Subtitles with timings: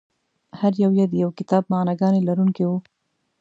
[0.59, 2.77] هر یو یې د یو کتاب معناګانې لرونکي وو.